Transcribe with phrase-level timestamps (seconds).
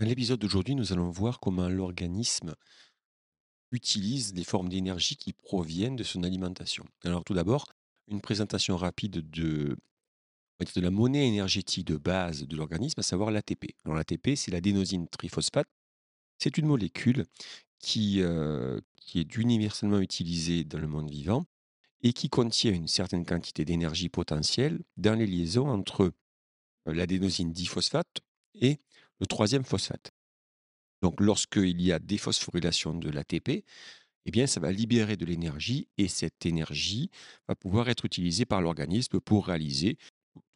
[0.00, 2.54] Dans l'épisode d'aujourd'hui, nous allons voir comment l'organisme
[3.70, 6.86] utilise les formes d'énergie qui proviennent de son alimentation.
[7.04, 7.70] Alors tout d'abord,
[8.08, 9.76] une présentation rapide de,
[10.76, 13.74] la monnaie énergétique de base de l'organisme, à savoir l'ATP.
[13.84, 15.68] L'ATP, c'est l'adénosine triphosphate.
[16.38, 17.26] C'est une molécule
[17.78, 21.44] qui, euh, qui est universellement utilisée dans le monde vivant
[22.00, 26.14] et qui contient une certaine quantité d'énergie potentielle dans les liaisons entre
[26.88, 28.22] euh, l'adénosine diphosphate
[28.54, 28.80] et
[29.20, 30.10] le troisième phosphate.
[31.02, 33.64] Donc lorsqu'il y a déphosphorylation de l'ATP,
[34.26, 37.10] eh bien, ça va libérer de l'énergie et cette énergie
[37.48, 39.96] va pouvoir être utilisée par l'organisme pour réaliser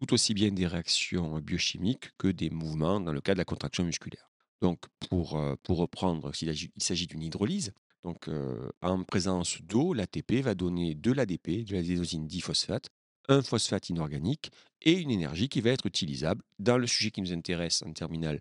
[0.00, 3.84] tout aussi bien des réactions biochimiques que des mouvements dans le cas de la contraction
[3.84, 4.30] musculaire.
[4.60, 7.72] Donc, pour, euh, reprendre, il s'agit d'une hydrolyse.
[8.02, 12.88] Donc, euh, en présence d'eau, l'ATP va donner de l'ADP, de l'adénosine diphosphate,
[13.28, 14.50] un phosphate inorganique
[14.82, 18.40] et une énergie qui va être utilisable dans le sujet qui nous intéresse en terminale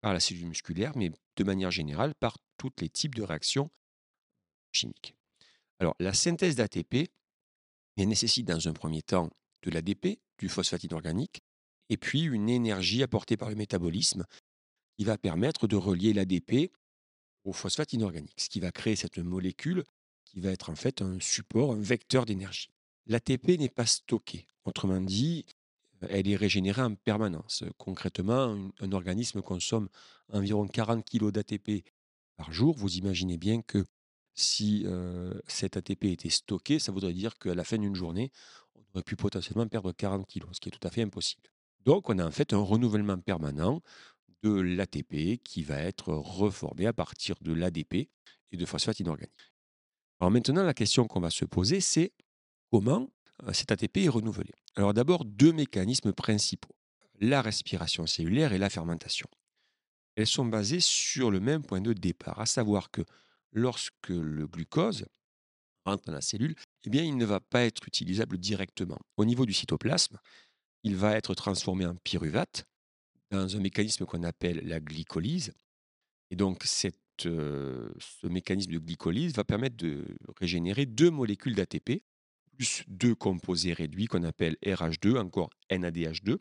[0.00, 3.70] par la cellule musculaire, mais de manière générale par tous les types de réactions
[4.72, 5.14] chimiques.
[5.78, 7.10] Alors, la synthèse d'ATP
[7.96, 9.30] nécessite dans un premier temps
[9.62, 11.42] de l'ADP, du phosphate inorganique,
[11.90, 14.24] et puis une énergie apportée par le métabolisme
[14.96, 16.72] qui va permettre de relier l'ADP
[17.44, 19.84] au phosphate inorganique, ce qui va créer cette molécule
[20.24, 22.70] qui va être en fait un support, un vecteur d'énergie.
[23.06, 24.46] L'ATP n'est pas stocké.
[24.64, 25.46] Autrement dit,
[26.08, 27.64] elle est régénérée en permanence.
[27.78, 29.88] Concrètement, un, organisme consomme
[30.32, 31.84] environ 40 kg d'ATP
[32.36, 32.76] par jour.
[32.76, 33.84] Vous imaginez bien que
[34.34, 38.30] si euh, cet ATP était stocké, ça voudrait dire qu'à la fin d'une journée,
[38.74, 41.42] on aurait pu potentiellement perdre 40 kg, ce qui est tout à fait impossible.
[41.84, 43.82] Donc, on a en fait un renouvellement permanent
[44.42, 48.08] de l'ATP qui va être reformé à partir de l'ADP
[48.52, 49.52] et de phosphate inorganique.
[50.20, 52.12] Alors maintenant, la question qu'on va se poser, c'est
[52.70, 53.10] comment
[53.44, 54.52] euh, cet ATP est renouvelé.
[54.76, 56.74] Alors d'abord, deux mécanismes principaux,
[57.20, 59.28] la respiration cellulaire et la fermentation.
[60.16, 63.02] Elles sont basées sur le même point de départ, à savoir que
[63.52, 65.06] lorsque le glucose
[65.84, 66.54] rentre dans la cellule,
[66.84, 68.98] eh bien, il ne va pas être utilisable directement.
[69.16, 70.18] Au niveau du cytoplasme,
[70.82, 72.66] il va être transformé en pyruvate
[73.30, 75.52] dans un mécanisme qu'on appelle la glycolyse.
[76.30, 76.64] Et donc,
[77.26, 80.04] euh, ce mécanisme de glycolyse va permettre de
[80.38, 82.02] régénérer deux molécules d'ATP
[82.60, 86.36] plus deux composés réduits qu'on appelle RH2, encore NADH2,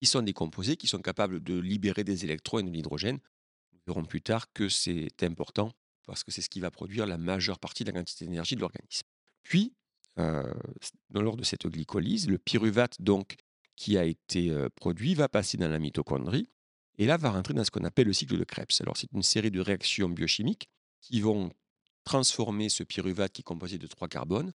[0.00, 3.18] qui sont des composés qui sont capables de libérer des électrons et de l'hydrogène.
[3.74, 5.72] Nous verrons plus tard que c'est important
[6.06, 8.62] parce que c'est ce qui va produire la majeure partie de la quantité d'énergie de
[8.62, 9.06] l'organisme.
[9.42, 9.74] Puis,
[10.18, 10.54] euh,
[11.10, 13.36] lors de cette glycolyse, le pyruvate donc
[13.76, 16.48] qui a été euh, produit va passer dans la mitochondrie
[16.96, 18.80] et là va rentrer dans ce qu'on appelle le cycle de Krebs.
[18.80, 20.70] Alors c'est une série de réactions biochimiques
[21.02, 21.52] qui vont
[22.04, 24.54] transformer ce pyruvate qui est composé de trois carbones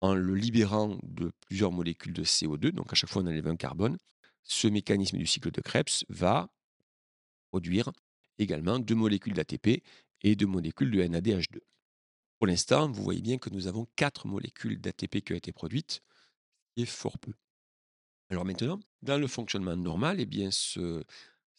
[0.00, 3.56] en le libérant de plusieurs molécules de CO2, donc à chaque fois on enlève un
[3.56, 3.98] carbone,
[4.42, 6.48] ce mécanisme du cycle de Krebs va
[7.50, 7.90] produire
[8.38, 9.82] également deux molécules d'ATP
[10.22, 11.58] et deux molécules de NADH2.
[12.38, 16.00] Pour l'instant, vous voyez bien que nous avons quatre molécules d'ATP qui ont été produites,
[16.68, 17.32] ce qui est fort peu.
[18.30, 21.04] Alors maintenant, dans le fonctionnement normal, eh bien ce,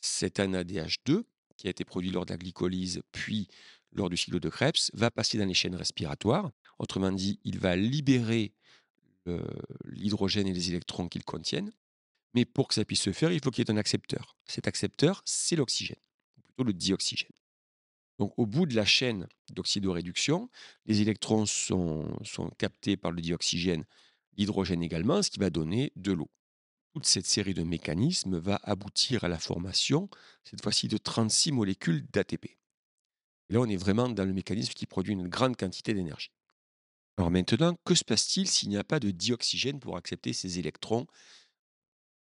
[0.01, 1.23] cet NADH2
[1.57, 3.47] qui a été produit lors de la glycolyse, puis
[3.91, 6.49] lors du cycle de Krebs, va passer dans les chaînes respiratoires
[6.81, 8.55] Autrement dit, il va libérer
[9.85, 11.71] l'hydrogène et les électrons qu'il contiennent.
[12.33, 14.35] Mais pour que ça puisse se faire, il faut qu'il y ait un accepteur.
[14.47, 15.99] Cet accepteur, c'est l'oxygène,
[16.43, 17.29] plutôt le dioxygène.
[18.17, 20.49] Donc au bout de la chaîne d'oxydoréduction,
[20.87, 23.85] les électrons sont, sont captés par le dioxygène,
[24.37, 26.31] l'hydrogène également, ce qui va donner de l'eau.
[26.93, 30.09] Toute cette série de mécanismes va aboutir à la formation,
[30.43, 32.57] cette fois-ci, de 36 molécules d'ATP.
[33.49, 36.31] là, on est vraiment dans le mécanisme qui produit une grande quantité d'énergie.
[37.17, 41.05] Alors maintenant, que se passe-t-il s'il n'y a pas de dioxygène pour accepter ces électrons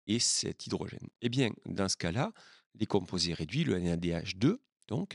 [0.07, 1.09] et cet hydrogène?
[1.23, 2.33] Eh bien, dans ce cas-là,
[2.75, 4.59] les composés réduits, le NADH2,
[4.89, 5.15] donc,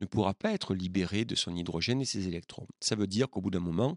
[0.00, 2.66] ne pourra pas être libéré de son hydrogène et ses électrons.
[2.80, 3.96] Ça veut dire qu'au bout d'un moment,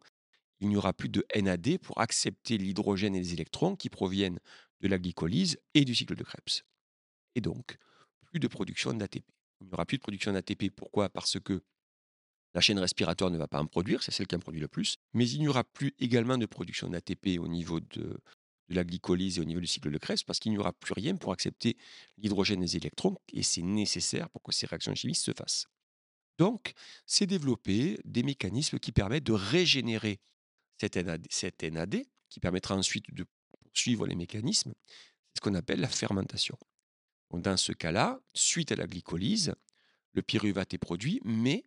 [0.60, 4.40] il n'y aura plus de NAD pour accepter l'hydrogène et les électrons qui proviennent
[4.82, 6.64] de la glycolyse et du cycle de Krebs.
[7.36, 7.78] Et donc,
[8.32, 9.26] plus de production d'ATP.
[9.62, 10.70] Il n'y aura plus de production d'ATP.
[10.76, 11.10] Pourquoi?
[11.10, 11.62] Parce que
[12.58, 14.98] la chaîne respiratoire ne va pas en produire, c'est celle qui en produit le plus,
[15.14, 18.20] mais il n'y aura plus également de production d'ATP au niveau de,
[18.70, 21.16] la glycolyse et au niveau du cycle de Krebs, parce qu'il n'y aura plus rien
[21.18, 21.78] pour accepter
[22.18, 25.68] l'hydrogène et les électrons, et c'est nécessaire pour que ces réactions chimiques se fassent.
[26.40, 26.74] Donc,
[27.06, 30.20] c'est développer des mécanismes qui permettent de régénérer
[30.80, 30.98] cette
[31.64, 34.74] NAD, qui permettra ensuite de poursuivre les mécanismes.
[35.28, 36.58] C'est ce qu'on appelle la fermentation.
[37.32, 39.54] dans ce cas-là, suite à la glycolyse,
[40.14, 41.64] le pyruvate est produit, mais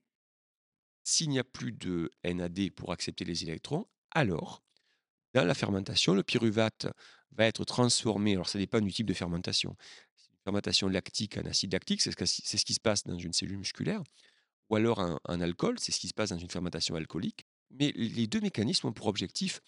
[1.05, 4.63] s'il n'y a plus de NAD pour accepter les électrons, alors,
[5.35, 6.87] dans la fermentation, le pyruvate
[7.33, 8.35] va être transformé.
[8.35, 9.77] Alors, ça dépend du type de fermentation.
[10.45, 14.03] Fermentation lactique en acide lactique, c'est ce, qui se passe dans une cellule musculaire,
[14.69, 17.45] ou alors un, alcool, c'est ce qui se passe dans une fermentation alcoolique.
[17.71, 19.61] Mais les deux mécanismes ont pour objectif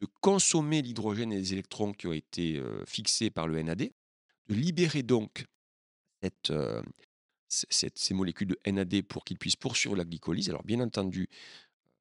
[0.00, 4.54] de consommer l'hydrogène et les électrons qui ont été euh, fixés par le NAD, de
[4.54, 5.46] libérer donc
[6.50, 6.82] euh,
[7.48, 10.48] ces molécules de NAD pour qu'ils puissent poursuivre la glycolyse.
[10.50, 11.28] Alors bien entendu,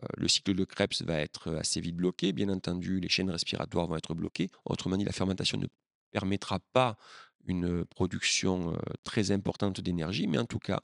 [0.03, 2.33] euh, le cycle de Krebs va être assez vite bloqué.
[2.33, 4.49] Bien entendu, les chaînes respiratoires vont être bloquées.
[4.65, 5.67] Autrement dit, la fermentation ne
[6.11, 6.97] permettra pas
[7.45, 10.81] une production très importante d'énergie, mais en tout cas,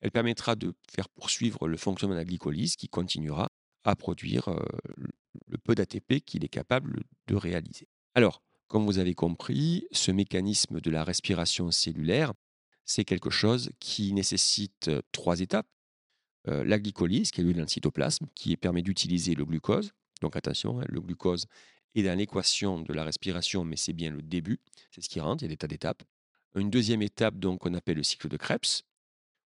[0.00, 3.50] elle permettra de faire poursuivre le fonctionnement de la glycolyse qui continuera
[3.84, 4.48] à produire
[5.46, 7.88] le peu d'ATP qu'il est capable de réaliser.
[8.14, 12.32] Alors, comme vous avez compris, ce mécanisme de la respiration cellulaire,
[12.86, 15.68] c'est quelque chose qui nécessite trois étapes.
[16.46, 19.92] la glycolyse, qui est l'huile dans le cytoplasme, qui permet d'utiliser le glucose.
[20.22, 21.46] Donc attention, hein, le glucose
[21.96, 24.60] est dans l'équation de la respiration, mais c'est bien le début.
[24.92, 26.02] C'est ce qui rentre, il y a des tas d'étapes.
[26.54, 28.82] Une deuxième étape, donc, qu'on appelle le cycle de Krebs.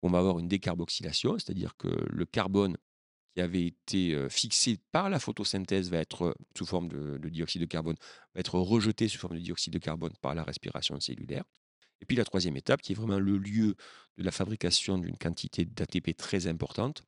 [0.04, 2.78] On va avoir une décarboxylation, c'est-à-dire que le carbone
[3.34, 7.66] qui avait été fixé par la photosynthèse va être sous forme de, de, dioxyde de
[7.66, 7.96] carbone,
[8.36, 11.44] va être rejeté sous forme de dioxyde de carbone par la respiration cellulaire.
[12.02, 13.76] Et puis la troisième étape, qui est vraiment le lieu
[14.18, 17.04] de la fabrication d'une quantité d'ATP très importante,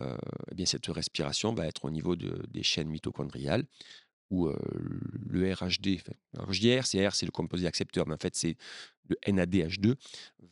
[0.00, 3.64] eh bien cette respiration va être au niveau des chaînes mitochondriales,
[4.30, 6.00] où le RHD,
[6.34, 8.56] alors je dis R, c'est R, c'est le composé accepteur, mais en fait c'est
[9.08, 9.94] le NADH2,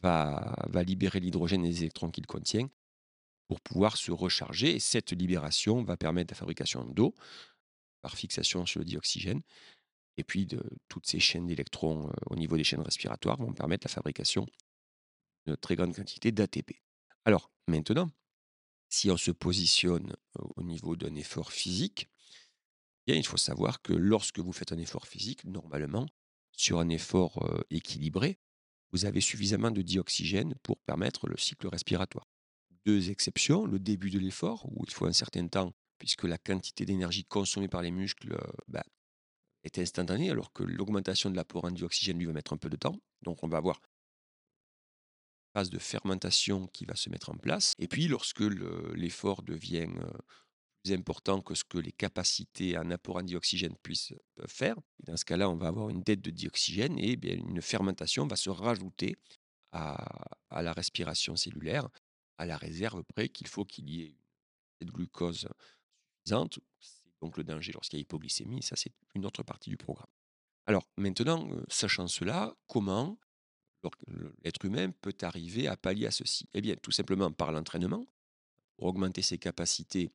[0.01, 2.69] va, va libérer l'hydrogène et les électrons qu'il contient
[3.49, 4.77] pour pouvoir se recharger.
[4.77, 7.15] Et cette libération va permettre la fabrication d'eau
[8.03, 9.43] par fixation sur le dioxygène.
[10.17, 13.93] Et puis de, toutes ces chaînes d'électrons au niveau des chaînes respiratoires vont permettre la
[13.93, 14.47] fabrication
[15.47, 16.73] d'une très grande quantité d'ATP.
[17.25, 18.11] Alors maintenant,
[18.89, 20.15] si on se positionne
[20.57, 22.09] au niveau d'un effort physique,
[23.07, 26.07] il faut savoir que lorsque vous faites un effort physique, normalement,
[26.53, 28.39] sur un effort équilibré,
[28.93, 32.29] vous avez suffisamment de dioxygène pour permettre le cycle respiratoire.
[32.87, 36.85] Deux exceptions, le début de l'effort, où il faut un certain temps, puisque la quantité
[36.85, 38.39] d'énergie consommée par les muscles
[38.69, 38.85] bah,
[39.65, 42.77] est instantanée, alors que l'augmentation de l'apport en dioxygène lui va mettre un peu de
[42.77, 43.01] temps.
[43.23, 43.81] Donc on va avoir
[45.55, 47.73] une phase de fermentation qui va se mettre en place.
[47.79, 49.89] Et puis lorsque l'effort devient
[50.93, 54.13] important que ce que les capacités en apport en dioxygène puissent
[54.47, 54.77] faire.
[55.05, 58.37] dans ce cas-là, on va avoir une dette de dioxygène et bien, une fermentation va
[58.37, 59.17] se rajouter
[59.73, 60.07] à,
[60.51, 61.89] la respiration cellulaire,
[62.39, 64.17] à la réserve près qu'il faut qu'il y ait
[64.81, 65.49] une glucose
[66.21, 66.59] suffisante.
[67.25, 68.63] Donc le danger lorsqu'il y a hypoglycémie.
[68.63, 70.11] Ça, c'est une autre partie du programme.
[70.67, 73.19] Alors maintenant, sachant cela, comment
[74.43, 76.47] l'être humain peut arriver à pallier à ceci?
[76.53, 78.05] Eh bien, tout simplement par l'entraînement,
[78.77, 80.13] pour augmenter ses capacités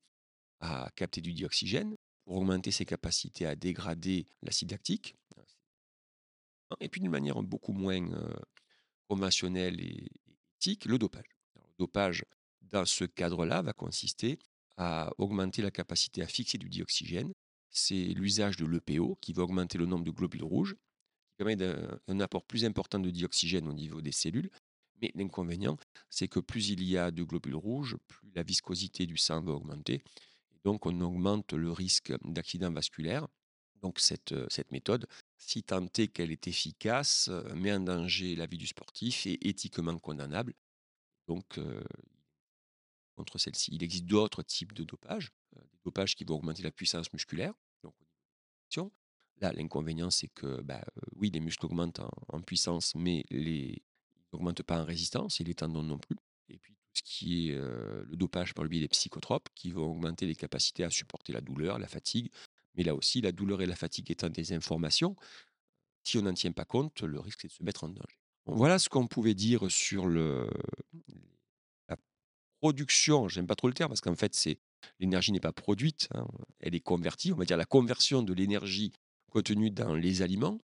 [0.59, 1.95] à capter du dioxygène
[2.25, 5.15] pour augmenter ses capacités à dégrader l'acide lactique.
[6.79, 8.07] Et puis d'une manière beaucoup moins
[9.07, 10.11] conventionnelle et
[10.57, 11.25] éthique, le dopage.
[11.56, 12.23] le dopage,
[12.61, 14.38] dans ce cadre-là, va consister
[14.80, 17.31] à augmenter la capacité à fixer du dioxygène.
[17.70, 21.58] C'est l'usage de l'EPO qui va augmenter le nombre de globules rouges, qui permet
[22.08, 24.50] un apport plus important de dioxygène au niveau des cellules.
[25.02, 25.78] Mais l'inconvénient,
[26.10, 29.52] c'est que plus il y a de globules rouges, plus la viscosité du sang va
[29.52, 30.02] augmenter
[30.64, 33.28] donc, on augmente le risque d'accident vasculaire.
[33.81, 38.58] Donc, cette, cette méthode, si tant est qu'elle est efficace, met en danger la vie
[38.58, 40.54] du sportif et éthiquement condamnable.
[41.28, 41.60] Donc,
[43.19, 47.11] contre celle-ci, il existe d'autres types de dopage, des dopages qui vont augmenter la puissance
[47.11, 47.54] musculaire.
[47.83, 47.94] Donc,
[49.42, 50.83] Là, l'inconvénient, c'est que, bah,
[51.16, 53.80] oui, les muscles augmentent en, puissance, mais ils
[54.33, 56.18] n'augmentent pas en résistance et les tendons non plus.
[56.49, 60.26] Et puis, ce qui est le dopage par le biais des psychotropes, qui vont augmenter
[60.28, 62.30] les capacités à supporter la douleur, la fatigue.
[62.76, 65.16] Mais là aussi, la douleur et la fatigue étant des informations,
[66.04, 68.19] si on n'en tient pas compte, le risque est de se mettre en danger.
[68.45, 70.49] voilà ce qu'on pouvait dire sur le,
[72.61, 73.28] production.
[73.28, 74.35] J'aime pas trop le terme parce qu'en fait,
[74.99, 76.28] l'énergie n'est pas produite, hein,
[76.59, 77.31] elle est convertie.
[77.33, 78.92] On va dire la conversion de l'énergie
[79.31, 80.59] contenue dans les aliments,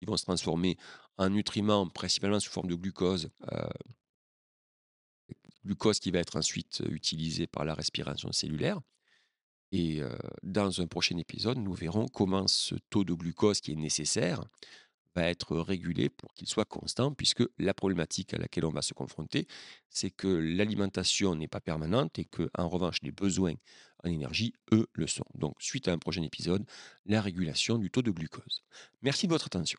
[0.00, 0.76] qui vont se transformer
[1.16, 3.30] en nutriments principalement sous forme de glucose
[5.64, 8.80] glucose qui va être ensuite utilisé par la respiration cellulaire.
[9.70, 10.02] Et
[10.42, 14.44] dans un prochain épisode, nous verrons comment ce taux de glucose qui est nécessaire
[15.14, 18.94] va être régulé pour qu'il soit constant, puisque la problématique à laquelle on va se
[18.94, 19.46] confronter,
[19.90, 23.54] c'est que l'alimentation n'est pas permanente et que, en revanche, les besoins
[24.04, 25.26] en énergie, eux, le sont.
[25.34, 26.64] Donc, suite à un prochain épisode,
[27.06, 28.62] la régulation du taux de glucose.
[29.02, 29.78] Merci de votre attention.